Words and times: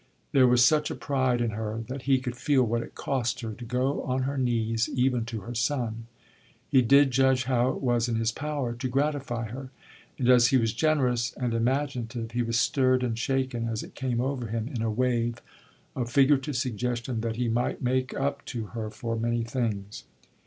There 0.31 0.47
was 0.47 0.65
such 0.65 0.89
a 0.89 0.95
pride 0.95 1.41
in 1.41 1.51
her 1.51 1.83
that 1.87 2.01
he 2.09 2.17
could 2.17 2.35
feel 2.35 2.63
what 2.63 2.81
it 2.81 2.95
cost 2.95 3.41
her 3.41 3.53
to 3.53 3.63
go 3.63 4.01
on 4.01 4.23
her 4.23 4.35
knees 4.35 4.89
even 4.91 5.25
to 5.25 5.41
her 5.41 5.53
son. 5.53 6.07
He 6.67 6.81
did 6.81 7.11
judge 7.11 7.43
how 7.43 7.69
it 7.69 7.81
was 7.83 8.09
in 8.09 8.15
his 8.15 8.31
power 8.31 8.73
to 8.73 8.87
gratify 8.87 9.49
her; 9.49 9.69
and 10.17 10.27
as 10.27 10.47
he 10.47 10.57
was 10.57 10.73
generous 10.73 11.33
and 11.37 11.53
imaginative 11.53 12.31
he 12.31 12.41
was 12.41 12.59
stirred 12.59 13.03
and 13.03 13.15
shaken 13.19 13.67
as 13.69 13.83
it 13.83 13.93
came 13.93 14.19
over 14.19 14.47
him 14.47 14.67
in 14.69 14.81
a 14.81 14.89
wave 14.89 15.39
of 15.95 16.09
figurative 16.09 16.55
suggestion 16.57 17.21
that 17.21 17.35
he 17.35 17.47
might 17.47 17.83
make 17.83 18.11
up 18.15 18.43
to 18.45 18.63
her 18.73 18.89
for 18.89 19.15
many 19.15 19.43
things. 19.43 20.05